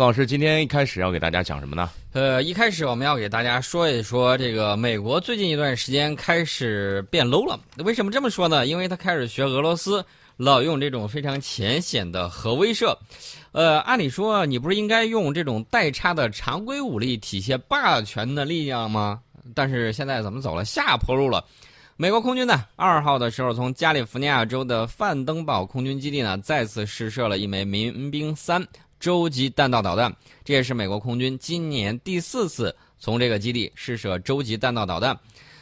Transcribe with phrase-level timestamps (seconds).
[0.00, 1.90] 老师，今天一开始要给大家讲什么呢？
[2.14, 7.60] 呃，一开始我们要给大家说一说这个美国最近一段时间开始变 low 了。
[7.84, 8.66] 为什么这么说呢？
[8.66, 10.02] 因为他开始学俄罗斯，
[10.38, 12.96] 老用这种非常浅显的核威慑。
[13.52, 19.20] 呃，按理说你不是应该用这种代差的常规武力体现霸权的力量吗？
[19.54, 21.44] 但是现在怎么走了下坡路了？
[21.98, 28.66] 美国空军呢，二号的时候从加利福尼亚州的范登堡空军基地呢，再次试射了一枚民兵三
[29.00, 30.14] 洲际弹道导弹，
[30.44, 35.18] 这也是美国空军今年第四次从这个基地试射洲际弹道导弹。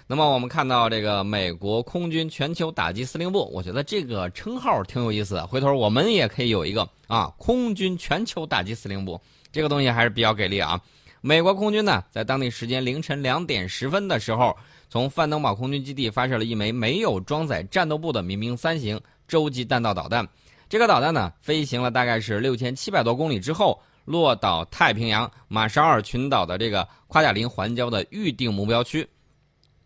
[0.08, 5.46] 那么我们看到这个美国空军全球打击司令部，我觉得这个称号挺有意思的。
[5.46, 9.20] 回头我们也可以有一个啊，空军全球打击司令部，
[9.52, 10.80] 这个东西还是比较给力啊。
[11.20, 14.56] 美国空军呢，在当地时间凌晨两点十分的时候，
[14.88, 18.98] 从范登堡空军基地发射了一枚没有装载战斗部的民兵三型
[19.28, 20.26] 洲际弹道导弹。
[20.68, 29.08] 这个导弹呢，飞行了大概是六千七百多公里之后，落到太平洋马绍尔群岛的这个夸贾林环礁的预定目标区。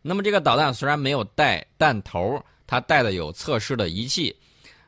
[0.02, 4.34] 那么这个导弹虽然没有带弹头，它带的有测试的仪器。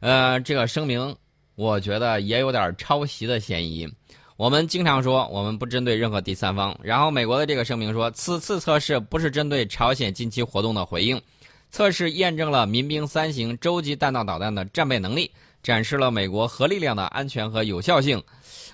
[0.01, 1.15] 呃，这个声明
[1.55, 3.89] 我觉得也有点抄袭的嫌疑。
[4.37, 11.23] 我们经常说我们不针对任何第三方，然后美国的这个声明说，此次测试不是针对朝鲜近期活动的回应，
[11.71, 15.31] 测试验证了民兵三型洲际弹道导弹的战备能力，
[15.65, 18.23] 展示了美国核力量的安全和有效性。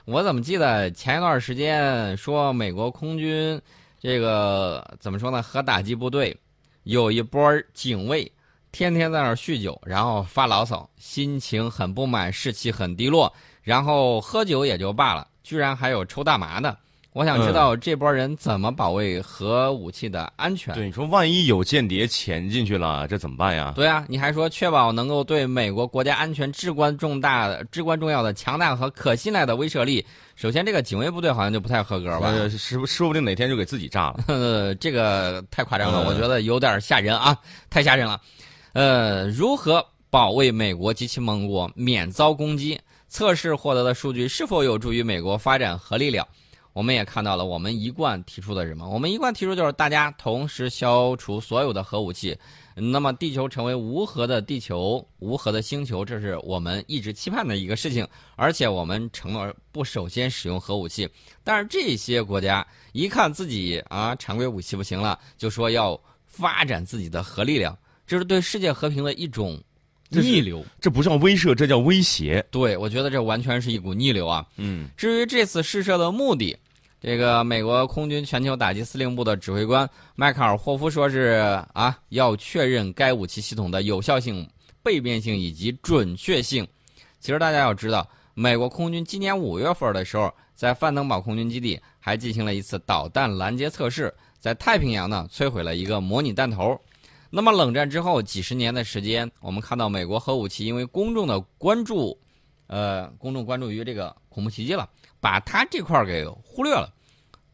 [0.05, 3.61] 我怎么记得前一段时间说美国空军
[4.01, 5.41] 这个怎么说呢？
[5.41, 6.37] 核打击部队
[6.83, 8.31] 有一波警卫
[8.73, 13.33] 天天在那儿酗酒，然后发牢骚，心情很不满，士气很低落，
[13.63, 15.29] 然后喝酒也就罢了。
[15.45, 16.77] 居然还有抽大麻的，
[17.13, 20.73] 我想知道这波人怎么保卫核武器的安全？
[20.75, 23.73] 对，你说万一有间谍潜进去了，这怎么办呀？
[23.75, 30.07] 对啊，你还说确保能够对美国国家安全至关重大、至关重要的强大和可信赖的威慑力。
[30.37, 32.33] 首先，这个警卫部队好像就不太合格吧？
[32.49, 34.25] 说说不定哪天就给自己炸了。
[34.29, 37.37] 呃，这个太夸张了，我觉得有点吓人啊，
[37.69, 38.21] 太吓人了。
[38.73, 42.81] 呃，如何保卫美国及其盟国免遭攻击？
[43.09, 46.25] 测试获得的数据是否有助于美国发展核力量？
[46.73, 48.89] 我们也看到了，我们一贯提出的什么？
[48.89, 52.39] 我们一贯提出就是大家同时消除所有的核武器，
[52.75, 58.07] 那么地球成为无核的地球、无核的星球，这是我们一直期盼的一个事情。
[58.37, 61.09] 而且我们承诺不首先使用核武器。
[61.43, 67.77] 但是这些国家一看自己啊常规武器不行了，就说要发展自己的核力量，
[68.07, 69.61] 这是对世界和平的一种。
[70.11, 72.45] 逆流，这不叫威慑，这叫威胁。
[72.51, 74.45] 对，我觉得这完全是一股逆流啊。
[74.57, 76.57] 嗯，至于这次试射的目的，
[77.01, 84.49] 这个美国空军全球打击司令部的指挥官迈克尔霍夫说是啊，要确认该武器系统的有效性、
[84.83, 86.67] 倍变性以及准确性。
[87.21, 96.79] 其实大家要知道，美国空军今年五月份的时候，在范登堡空军基地还进行了一次导弹拦截测试，在太平洋呢摧毁了一个模拟弹头。
[97.33, 102.19] 那么冷战之后几十年的时间，我们看到美国核武器因为公众的关注，
[102.67, 104.89] 呃，公众关注于这个恐怖袭击了，
[105.21, 106.93] 把它这块给忽略了。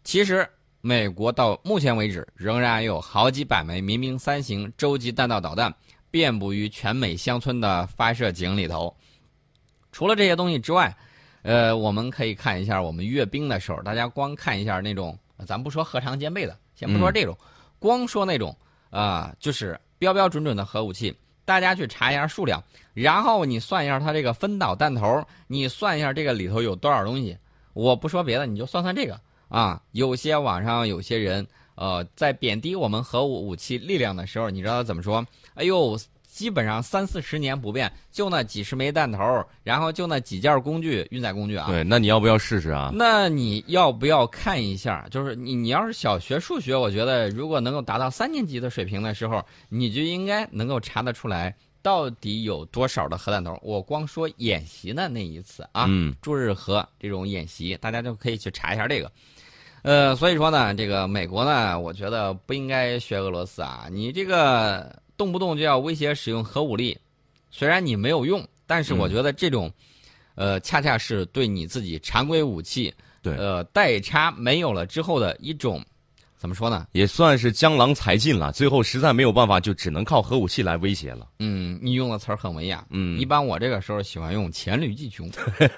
[0.02, 0.48] 其实，
[0.80, 5.74] 美国到目前为止仍然有好几百枚民兵三型洲际弹道导弹
[6.10, 8.96] 遍布于全美乡村的发射井里头。
[9.92, 10.96] 除了这些东西之外，
[11.42, 17.36] 呃，我们可以看一下我们阅兵的时候，大家光看一下那种，咱不说核常兼备的，先不说这种，
[17.78, 18.56] 光说那种。
[18.90, 22.62] 啊，就是标标准准的核武器，大家去查一下数量，
[22.94, 27.36] 然后你算一下它这个分导弹头，你算一下这个里头有多少东西。
[27.72, 29.82] 我不说别的，你就算算这个啊。
[29.92, 35.26] 有些网上有些人，呃，在贬低我们核武武器力量的时候，你知道怎么说？
[35.54, 35.98] 哎呦。
[36.36, 41.66] 基本上三四十年不变，就那几十枚弹头，然后就那几件工具运载工具啊。
[41.66, 42.90] 对，那你要不要试试啊？
[42.92, 45.08] 那你要不要看一下？
[45.10, 53.58] 就是你，你要是小学数学，我觉得如果能够达到三年级的水平的时候，你就应该能够查得出来到底有多少的核弹头。
[53.62, 55.88] 我光说演习的那一次啊，
[56.20, 59.10] 驻日核这种演习，大家就可以去查一下这个。
[59.80, 64.94] 呃，所以说呢，这个美国呢，我觉得不应该学俄罗斯啊，你这个。
[65.16, 66.98] 动不动就要威胁使用核武力，
[67.50, 69.72] 虽然你没有用，但是我觉得这种，
[70.34, 75.84] 呃，恰恰是对你自己常规武器，对，呃，代差没有了之后的一种。
[76.38, 76.86] 怎么说呢？
[76.92, 78.52] 也算是江郎才尽了。
[78.52, 81.26] 最后实在没有办法，就只能靠核武器来威胁了。
[81.38, 82.84] 嗯，你用的词儿很文雅。
[82.90, 85.30] 嗯，一般我这个时候喜欢用黔驴技穷。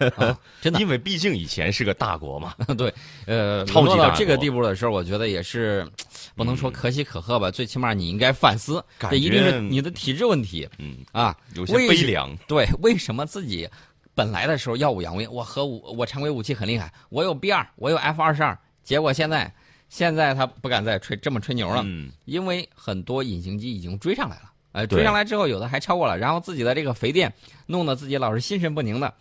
[0.60, 2.54] 真的，因为毕竟以前是个大国嘛。
[2.76, 2.92] 对，
[3.26, 5.86] 呃，超级到这个地步的时候，我觉得也是
[6.34, 7.50] 不能说可喜可贺吧。
[7.50, 10.68] 最起码你应该反思，这一定是你的体质问题。
[10.78, 12.36] 嗯啊，有些悲凉。
[12.46, 13.68] 对，为什么自己？
[14.14, 18.58] 本来的时候耀武扬威，我核武，我常规武器很厉害，我有 B 二，我有 F 二十二。
[18.82, 19.54] 结果现在，
[19.88, 24.52] 现在他不敢再吹这么吹牛了，嗯，因为很多隐形机已经追上来了。
[24.72, 27.32] 呃，追上来之后，有的还超过了，然后自己的这个肥电
[27.66, 29.12] 弄得自己老是心神不宁的。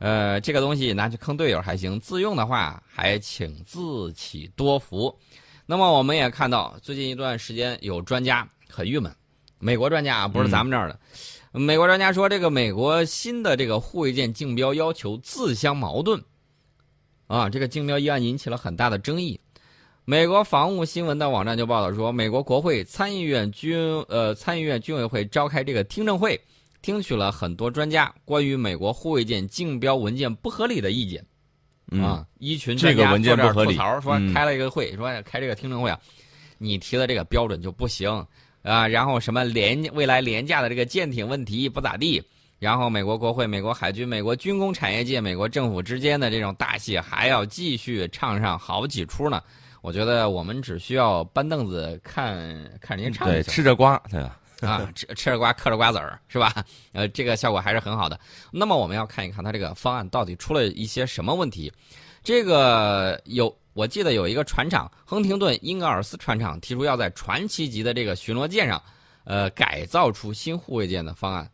[0.00, 5.16] 呃，这个东西拿去坑队友还行，自用的话还请自取多福。
[5.66, 9.14] 那么我们也看到，最近一段时间有专家很郁闷，
[9.58, 10.98] 美国专家啊，不是咱们这儿的。
[11.52, 16.22] 美国专家说，这个美国新的这个护卫舰竞标要求自相矛盾，
[17.26, 19.40] 啊，这个竞标议案引起了很大的争议。
[20.10, 23.78] 美国防务新闻的网站就报道说，美国国会参议院军
[24.08, 26.40] 呃参议院军委会召开这个听证会，
[26.80, 31.22] 听取了很多专家关于美国护卫舰竞标文件不合理的意见。
[31.90, 32.02] 嗯。
[32.02, 33.74] 啊，一群这个文件专家不合理。
[33.74, 34.32] 坐这儿吐槽说嗯。
[34.32, 36.00] 开了一个会，说开这个听证会啊，
[36.56, 38.08] 你提的这个标准就不行。
[38.62, 42.22] 啊，然后什么廉未来廉价的这个舰艇问题不咋地，
[42.58, 49.42] 然后美国国会、美国海军、美国军工产业界、美国政府之间的这种大戏还要继续唱上好几出呢。
[49.80, 52.36] 我觉得我们只需要搬凳子看
[52.80, 54.38] 看人家唱对，吃着瓜，对吧？
[54.60, 56.52] 啊，吃吃着瓜嗑着瓜子儿是吧？
[56.92, 58.18] 呃，这个效果还是很好的。
[58.50, 61.72] 那么我们要看一看它这个方案到底出了一些什么问题。
[62.24, 68.82] 这个有，我记得有一个船厂亨廷顿英格尔斯船厂提出要在传奇级的这个巡逻舰上，
[69.22, 71.48] 呃，改造出新护卫舰的方案。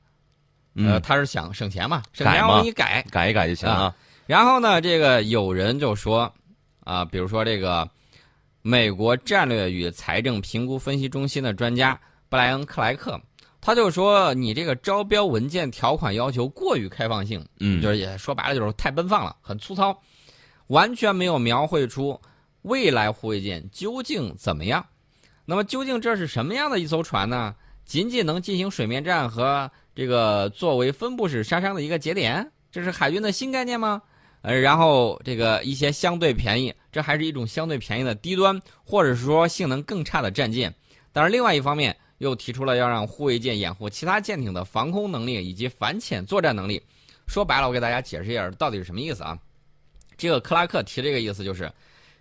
[0.76, 3.04] 呃，嗯，他是想省钱嘛，省钱我给你改。
[3.10, 3.94] 改一改就行啊。
[4.26, 6.32] 然后呢，这个有人就说，
[6.80, 7.86] 啊，比如说这个
[8.66, 12.00] 美国战略与财政评估分析中心的专家
[12.30, 13.20] 布莱恩·克莱克，
[13.60, 19.94] 他就说你这个招标文件条款要求过于开放性，嗯，就是也说白了就是太奔放了，很粗糙，
[20.68, 22.18] 完全没有描绘出
[22.62, 24.82] 未来护卫舰究竟怎么样。
[25.44, 27.54] 那么究竟这是什么样的一艘船呢？
[27.84, 34.00] 仅仅能进行水面战和这个作为分布式杀伤的一个节点，这是海军的新概念吗？
[34.40, 40.72] 呃，然后这个一些相对便宜，这还是一种相对便宜的低端，或者是说性能更差的战舰。
[41.12, 46.80] 但是另外一方面又提出了要让护卫舰掩护其他舰艇的防空能力以及反潜作战能力。
[47.26, 49.36] 说白了，我给大家解释一下到底是什么意思啊？
[50.16, 51.68] 这个克拉克提这个意思就是，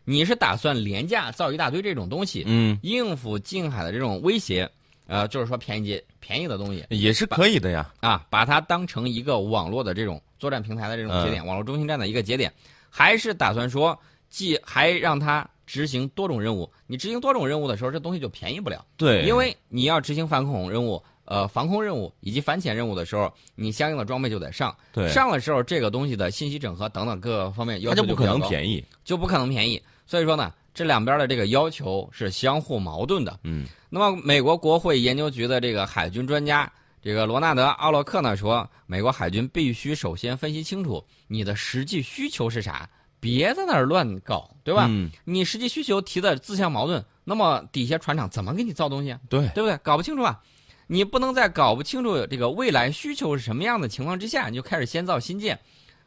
[0.06, 4.68] 你是打算廉价造一大堆这种东西，嗯，应付近海的这种威胁，
[5.06, 7.94] 呃，就是说便宜些便宜的东西也是可以的呀。
[8.00, 12.52] 啊，把它当成一个网络的这种作战平台的这种节点，网络中心站的一个节点，
[12.90, 13.98] 还是打算说，
[14.34, 16.68] 既还让它执行多种任务？
[16.88, 21.02] 你执行多种任务的时候，这东西就便宜不了，对，因为你要执行反恐任务。
[21.26, 24.76] 呃，防空任务以及反潜任务的时候，你相应的装备就得上。
[24.92, 28.84] 对上了之后，这个东西的信息整合等等各个方面要它就不可能便宜。
[29.06, 29.82] 就不可能便宜。
[30.06, 33.40] 所以说呢，这两边的这个要求是相互矛盾的。
[33.44, 36.70] 嗯，那么美国国会研究局的这个海军专家
[37.02, 42.88] 这个罗纳德·奥洛克呢说，美国海军必须首先分析清楚你的实际需求是啥，
[43.24, 44.86] 别在那儿乱搞，对吧？
[44.90, 49.20] 嗯，你实际需求提的自相矛盾，那么底下船厂怎么给你造东西啊？
[49.30, 49.78] 对，对不对？
[49.78, 50.42] 搞不清楚啊！
[50.88, 55.58] 你不能在搞不清楚这个未来需求是什么样的情况之下，你就开始先造新舰，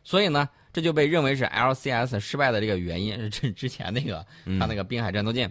[0.04, 3.18] 所以呢，这就被认为是 LCS 失败的这个原因。
[3.18, 5.50] 是之之前那个嗯他那个滨海战斗舰，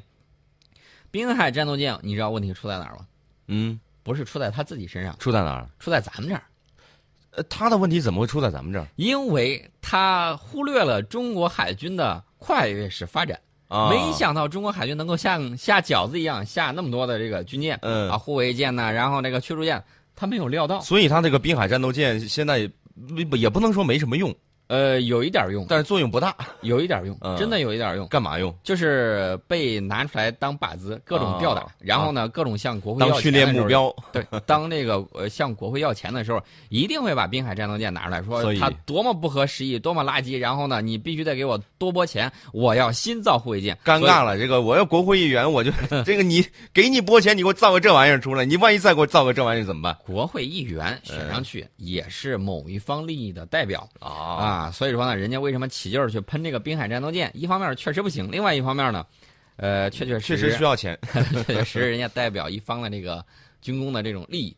[1.10, 3.08] 滨海战斗舰，你知道问题出在哪儿吗？
[3.48, 5.68] 嗯，不是出在他自己身上，出在哪儿？
[5.80, 6.44] 出在咱们这儿，
[7.36, 13.40] 呃，他的问题怎么会出在咱们这儿因为他忽略了中国海军的跨越式发展。
[13.68, 13.90] 啊？
[13.90, 19.84] 没，想到中国海军能够像下饺子一样下那么多的这个军舰嗯啊，护卫舰呐，然后那个驱逐舰，
[20.16, 20.80] 他没有料到。
[20.82, 22.70] 所以他这个滨海战斗舰现在也
[23.26, 24.34] 不也不能说没什么用，
[24.68, 26.36] 呃，有一点用，但是作用不大。
[26.62, 28.54] 有一点用，嗯真的有一点用，干嘛用？
[28.64, 33.54] 就是被拿出来当靶子，各种吊打，啊然后呢，各种向国会要当训练。
[33.54, 33.96] 目标。
[34.12, 43.78] 对，当那个呃向国会要钱的时候，一定会把滨海战斗舰拿出来说所以它多么不合时宜，多么垃圾，然后呢，你必须得给我多拨钱，我要新造护卫舰。
[43.86, 45.72] 尴尬了，这个我要国会议员，我就
[46.04, 46.44] 这个你
[46.74, 54.10] 给你拨钱，你给我造个这玩意儿出来，你万一再给我造个这玩意儿怎么办国会议员选上去也是某一方利益的代表啊？
[54.10, 57.32] 啊，所以说呢，人家为什么起劲儿去喷这个滨海战斗舰？
[57.34, 59.06] 一方面确实不行，另外一方面呢，
[59.56, 60.98] 呃，确确确实实需要钱。
[61.46, 63.26] 确确实人家代表一方的这个
[63.62, 64.56] 军工的这种利益，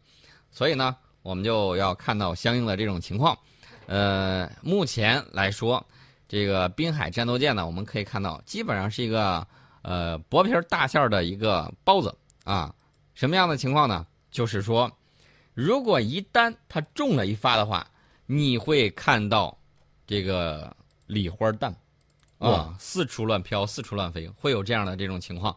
[0.51, 3.37] 所以呢，我们就要看到相应的这种情况。
[3.85, 5.85] 呃，目前来说，
[6.27, 9.45] 这个滨海战斗舰呢，我们可以看到基本上是一个
[9.81, 12.13] 呃薄皮儿大馅儿的一个包子
[12.43, 12.73] 啊。
[13.13, 14.05] 什么样的情况呢？
[14.29, 14.91] 就是说，
[15.53, 17.87] 如果一旦它中了一发的话，
[18.25, 19.57] 你会看到
[20.07, 21.75] 这个礼花弹
[22.39, 25.55] 啊四处乱飘，四处乱飞，会有这样的这种情况。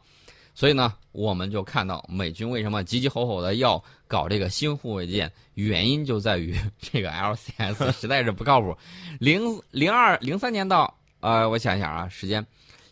[0.52, 8.76] 所以呢，我们就看到美军为什么急急吼吼的要搞这个新护卫舰，原因就在于 这个 LCS 实在是不靠谱。
[9.21, 9.40] 零
[9.71, 12.45] 零二零三年到呃，我想想啊，时间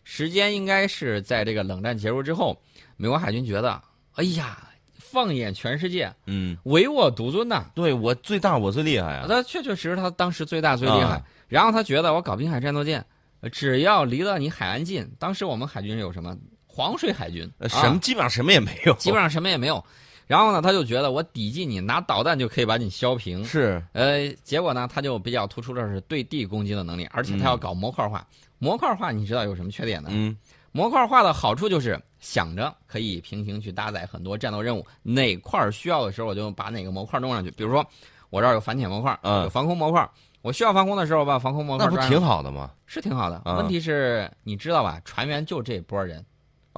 [0.04, 2.56] 时间应该是在这个冷战结束之后，
[2.96, 3.82] 美国海军觉得，
[4.14, 4.67] 哎呀，
[5.10, 9.26] 放眼全世界，嗯，唯我独尊呐、对我最大，我最厉害啊！
[9.28, 11.14] 他确确实实他当时最大最厉害。
[11.14, 13.02] 啊然后他觉得我搞滨海战斗舰，
[13.40, 16.36] 呃只要离了你海岸近，当时我们海军有什么
[16.66, 19.82] 黄水海军，呃什么啊基本上什么也没有，基本上什么也没有。
[20.26, 23.42] 然后呢，他就觉得我抵近你，拿导弹就可以把你削平。
[23.42, 28.26] 是呃，结果呢，他就比较突出的是对地攻击的能力，而且他要搞模块化。
[28.58, 30.10] 模块化你知道有什么缺点呢？
[30.12, 30.36] 嗯
[30.78, 37.50] 模块化的好处就是想着可以平行去搭载很多战斗任务，哪块需要的时候我就把哪个模块弄上去。
[37.50, 37.84] 比如说，
[38.30, 40.08] 我这儿有反潜模块，有防空模块，
[40.40, 42.70] 我需要防空的时候把防空模块装上那不挺好的吗？
[42.86, 43.42] 是挺好的。
[43.56, 45.02] 问题是，你知道吧？
[45.04, 46.24] 船员就这波人，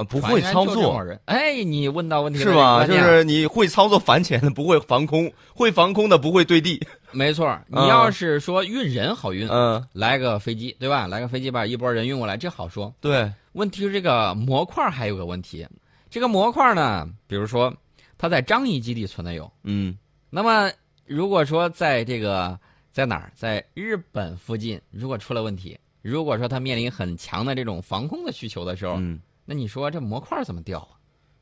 [0.01, 1.21] 啊，不会操作人。
[1.27, 2.87] 哎，你问到问题了是吧？
[2.87, 6.81] 就是你会操作反潜的不会防空，会防空的不会对地。
[7.13, 7.59] 没错。
[7.67, 11.07] 你嗯要是说运人好运，嗯，来个飞机对吧？
[11.07, 12.93] 来个飞机把一波人运过来，这好说。
[13.01, 15.67] 对，问题是这个模块还有个问题，
[16.09, 17.73] 这个模块呢，比如说
[18.17, 19.99] 它在张仪基地存的有，嗯
[20.31, 20.71] 那么
[21.07, 22.59] 如果说在这个
[22.93, 29.19] 在哪儿，在日本附近，如果出了问题，如果说它面临很强的这种防空的需求的时候，嗯，
[29.51, 30.95] 那你说这模块怎么掉啊？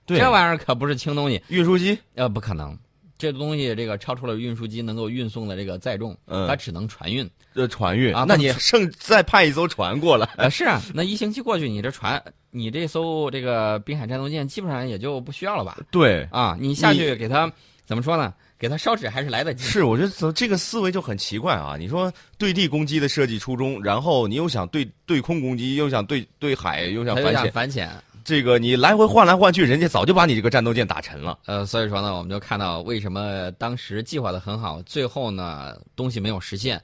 [0.06, 2.74] 对，这玩意儿可不是轻东西，运输机，呃，不可能。
[3.18, 7.28] 这东西这个超出了运输机能够运送的这个载重，嗯它只能船运。
[7.54, 15.76] 这，船运啊，那你剩再派一艘船过来， 呃，是啊，那一星期过去，你这船，你这艘这个滨海战斗舰基本上也就不需要了吧？
[15.90, 17.52] 对，啊，你下去给它
[17.84, 18.32] 怎么说呢？
[18.60, 19.62] 给它烧纸还是来得及。
[19.62, 21.76] 是，我觉得这这个思维就很奇怪啊！
[21.78, 27.16] 你说对地攻击的设计初衷，然后你又想对对空攻击，又想对对海，又想
[27.52, 27.90] 反潜。
[28.28, 31.38] 这个你来回换来换去，人家早就把你这个战斗舰打沉了。
[31.46, 36.78] 呃，所以说呢，我们就看到为什么当时计划的很好，最后呢东西没有实现，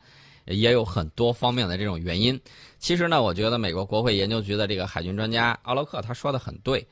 [0.46, 2.40] 也有很多方面的这种原因。
[2.78, 6.82] 其实呢，我觉得美国国会研究局的这个海军专家奥洛克他说的很对，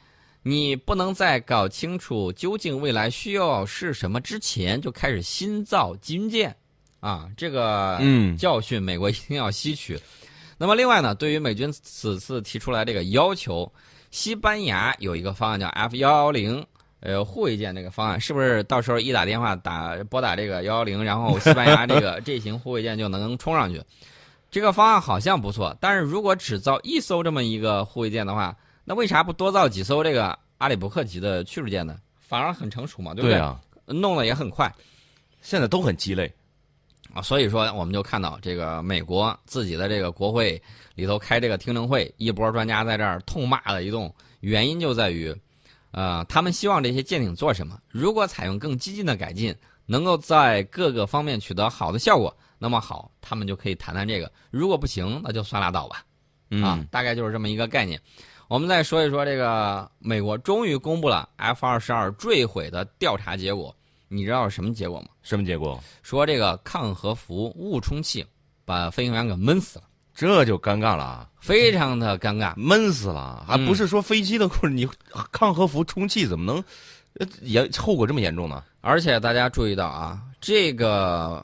[0.43, 6.55] 你不能在搞清楚究竟未来需要是什么之前就开始新造军舰，
[7.01, 9.99] 啊，这个嗯教训美国一定要吸取。
[10.59, 13.73] 那么另外呢，对于美军此次提出来这个要求，
[14.13, 16.65] 西班牙有一个方案叫 F 幺幺零，
[17.01, 23.83] 呃，护卫舰这个方案，是不是到时候一打电话打拨打这个幺幺零，然后西班牙这个 这型护卫舰就能冲上去？
[24.51, 28.55] 这个方案好像不错，但是如果只造一艘这么一个护卫舰的话，
[28.85, 31.97] 那为啥不多造几艘这个阿里伯克级的驱逐舰呢？
[32.21, 33.39] 反而很成熟嘛，对不对？
[33.39, 34.71] 啊，弄得也很快。
[35.41, 36.31] 现在都很鸡肋。
[37.15, 40.61] 啊，所以说我们就看到这个美国自己的这个国会
[40.95, 45.35] 里头开这个听证会，一波专家在这儿痛骂了一顿，原因就在于，
[45.91, 47.79] 呃，他们希望这些舰艇做什么？
[47.89, 49.55] 如果采用更激进的改进，
[49.85, 55.97] 能够在各个方面取得好的效果，那么好，他们就可以谈谈这个；如果不行，那就算拉倒吧。
[56.63, 58.01] 啊嗯，，大概就是这么一个概念。
[58.49, 63.75] 我们再说一说这个美国终于公布了 F 二十二坠毁的调查结果，
[64.13, 65.09] 你知道是什么结果吗？
[65.23, 65.83] 什么结果？
[66.03, 68.25] 说这个抗核服误充气
[68.67, 72.53] 把飞行员给闷死了，这就尴尬了啊，非常的尴尬。
[72.57, 74.87] 闷死了，还嗯不是说飞机的故事，你
[75.33, 76.63] 抗核服充气怎么能，
[77.15, 78.63] 呃严后果这么严重呢？
[78.83, 81.43] 而且大家注意到啊，这个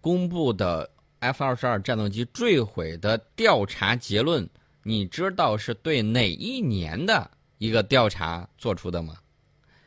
[0.00, 0.90] 公布的
[1.20, 4.48] F 二十二战斗机坠毁的调查结论，
[4.82, 9.14] 你知道是对哪一年的一个调查做出的吗？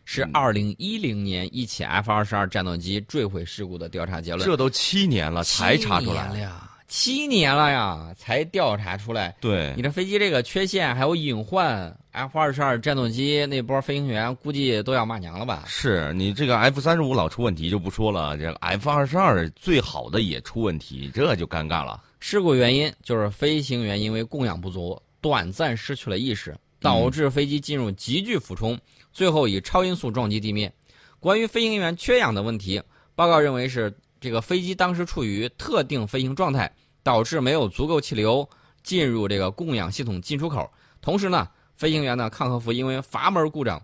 [0.05, 9.35] 是嗯二零一零年一起 F 二十二战斗机坠毁事故的调查结论，这都七年了才查出来，呀，七年了呀，才调查出来。
[9.39, 15.63] 对你，这飞机这个缺陷还有隐患，F 二十二战斗机那波飞行员估计都要骂娘了吧？
[15.67, 22.03] 是你这个 F 三十五老出问题就不说了，这个 F 二十二最好的也出问题，这就尴尬了。
[22.19, 28.77] 事故原因就是飞行员因为供氧不足，短暂失去了意识，导致飞机进入急剧俯冲，
[29.13, 30.71] 最后以超音速撞击地面。
[31.19, 32.83] 关于飞行员缺氧的问题，
[33.15, 36.71] 报告认为是这个飞机当时处于特定飞行状态，
[37.01, 38.47] 导致没有足够气流
[38.83, 40.69] 进入这个供氧系统进出口。
[41.01, 41.47] 同时呢，
[41.77, 43.81] 飞行员的抗核服因为阀门故障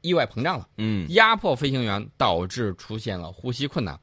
[0.00, 0.68] 意外膨胀了。
[0.76, 3.98] 嗯，压迫飞行员，导致出现了呼吸困难。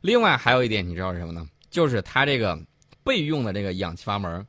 [0.00, 1.44] 另外还有一点，你知道是什么呢？
[1.68, 2.56] 就是它这个
[3.02, 4.46] 备用的这个氧气阀门，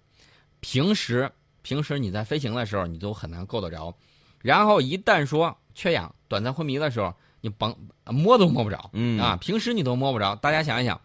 [0.59, 1.31] 平时
[1.63, 3.95] 平时你在飞行的时候你都很难够得着，
[4.41, 8.91] 然后一旦说缺氧、短暂昏迷的时候，你甭摸都摸不着。
[8.93, 10.35] 嗯啊，平时你都摸不着。
[10.35, 11.01] 大家想一想，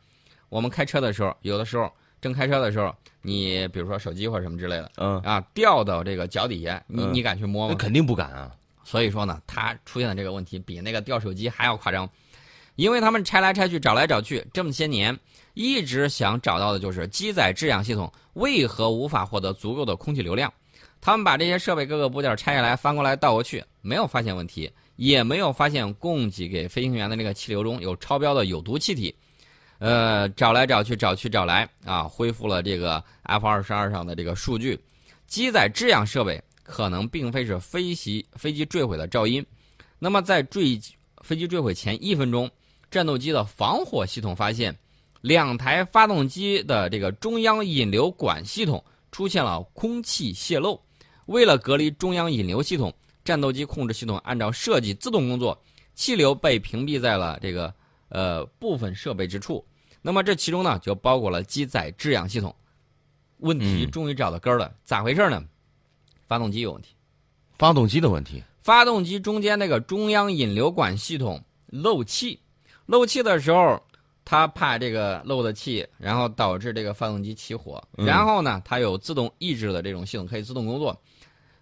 [0.50, 7.74] 我们开车的时候，有的时候正开车的时候，你比如说手机或者什么之类的嗯，啊，掉到这个脚底下，你嗯你敢去摸吗？
[7.74, 8.52] 肯定不敢啊。
[8.84, 12.08] 所以说呢，它出现的这个问题比那个掉手机还要夸张，
[12.74, 15.18] 因为他们拆来拆去，找来找去，这么些年
[15.58, 20.52] 一直想找到的就是机载制氧系统为何无法获得足够的空气流量。
[21.00, 29.12] 他们把这些设备各个部件拆下来，翻过来倒过去，没有发现问题，也没有发现供给给飞行员的那个气流中有超标的有毒气体。
[29.80, 34.78] 呃，找来找去，找去找来啊，恢复了这个 F 二十二上的这个数据，
[35.26, 39.44] 机载制氧设备可能并非是飞机飞机坠毁的噪音。
[39.98, 40.80] 那么在坠
[41.24, 42.48] 飞机坠毁前一分钟，
[42.92, 44.76] 战斗机的防火系统发现
[45.28, 48.82] 两台发动机的这个中央引流管系统
[49.12, 50.80] 出现了空气泄漏。
[51.26, 52.90] 为了隔离中央引流系统，
[53.22, 55.62] 战斗机控制系统按照设计自动工作，
[55.94, 57.74] 气流被屏蔽在了这个
[58.08, 59.62] 呃部分设备之处。
[60.00, 62.54] 那么这其中呢，就包括了机载制氧系统。
[63.40, 65.44] 问题终于找到根儿了，咋回事呢？
[66.26, 66.94] 发动机有问题，
[67.58, 68.42] 发动机的问题。
[68.62, 72.40] 发动机中间那个中央引流管系统漏气，
[72.86, 73.82] 漏气的时候，
[74.30, 77.82] 它怕这个漏的气，然后导致这个发动机起火。
[77.96, 80.94] 然后呢，它有自动抑制的这种系统，可以自动工作。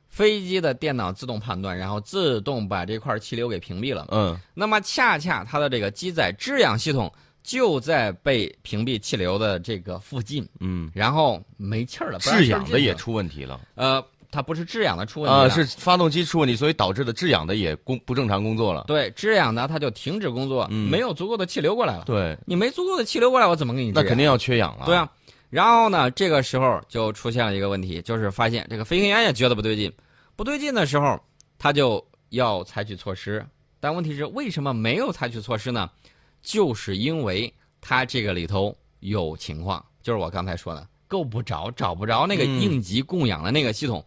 [0.08, 4.08] 飞机的电脑自动判断，然后自动把这块气流给屏蔽了。
[4.10, 18.84] 嗯，那么恰恰它的这个机载制氧系统就在被屏蔽气流的这个附近，嗯，然后没气儿了，制氧的也出问题了呃，它不是制氧的出问题啊，了是发动机出问题，所以导致的制氧的也工不正常工作了。
[18.86, 22.04] 对制氧呢，它就停止工作，嗯没有足够的气流过来了。
[22.04, 23.94] 对，你没足够的气流过来，我怎么给你制？
[23.94, 24.86] 那肯定要缺氧了。
[24.86, 25.10] 对啊。
[25.48, 29.90] 然后呢，这个时候就出现了一个问题，就是发现这个飞行员也觉得不对劲，
[30.34, 31.18] 不对劲的时候，
[31.56, 33.46] 他就要采取措施。
[33.78, 35.88] 但问题是，为什么没有采取措施呢？
[36.42, 44.04] 就是因为他这个里头有情况，就是我刚才说的，够不着，找不着那个嗯应急供氧的那个系统。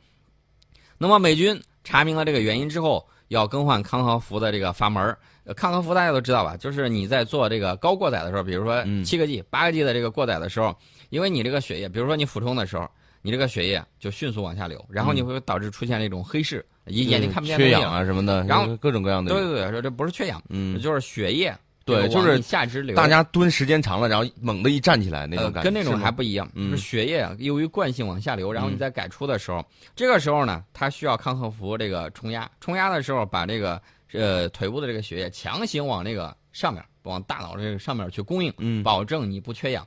[1.00, 5.18] 那么美军查明了这个原因之后，要更换康和福的这个阀门
[5.56, 6.56] 康和福大家都知道吧？
[6.58, 10.76] 就是你在做这个高过载的时候，比如说嗯七个 G、八个 G 的这个过载的时候，
[11.10, 12.88] 因为你这个血液，比如说你俯冲的时候，
[13.22, 17.92] 你这个血液就迅速往下流，然后你会导致出现那种黑视，眼眼睛看不见东缺氧。
[17.92, 19.32] 啊什么的，然后各种各样的。
[19.32, 21.56] 对对对，说这不是缺氧，嗯，就是血液
[21.90, 22.96] 对就是下肢流。
[22.96, 33.82] 大家蹲时间长了，然后猛地一站起来那呃种感觉，跟那种还不一样，嗯是血液由于惯性往下流，然后你嗯在改出的时候，这个时候呢，它需要康和福这个冲压，冲压的时候把这个
[34.14, 39.86] 呃腿部的这个血液强行往那个上面，往大脑这个上面去供应，嗯保证你不缺氧。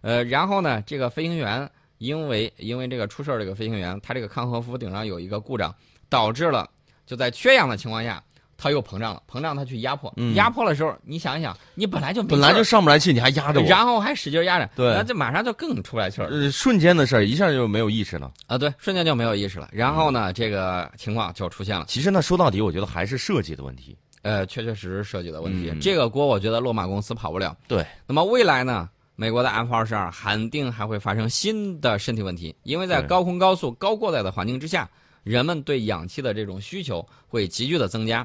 [0.00, 5.74] 呃，然后呢，这个飞行员因为因为这个出事儿，这个飞行员他这个康和福顶上有一个故障，
[6.08, 6.68] 导致了
[7.06, 8.22] 就在缺氧的情况下。
[8.62, 18.30] 它又膨胀了，膨胀它去压迫，嗯压迫的时候，你想一想，你本来就本来就上不来气，你还压着我，然后还使劲压着，对那这马上就更出不来气儿了呃，瞬间的事儿，一下就没有意识了。
[18.46, 18.56] 啊！
[18.56, 19.68] 对，瞬间就没有意识了。
[19.72, 21.84] 然后呢，这个情况就出现了。
[21.88, 23.96] 其实呢，说到底，我觉得还是设计的问题。
[24.22, 27.56] 呃，确确实实设计的问题，嗯这个锅我觉得洛马公司跑不了。
[27.66, 34.88] 对，那么未来呢，美国的 F 二十二肯定还会发生新的身体问题，因为在高空高速、高过载的环境之下，
[35.24, 38.24] 人们对氧气的这种需求会急剧的增加。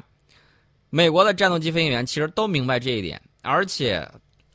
[0.98, 4.04] 美国的战斗机飞行员其实都明白这一点，而且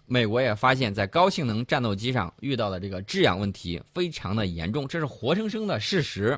[0.07, 6.37] 美国也发现，在高性能战斗机上遇到的这个制氧问题非常的严重，这是活生生的事实。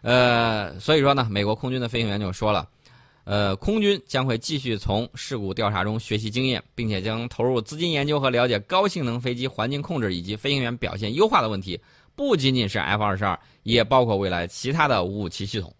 [0.00, 2.66] 呃，所以说呢，美国空军的飞行员就说了，
[3.24, 11.78] 呃，空军将会继续从事故调查中学习经验，并且将投入资金研究和了解高性能飞机环境控制以及飞行员表现优化的问题，
[12.16, 15.70] 不仅仅是 F 二十二，也包括未来其他的武器系统。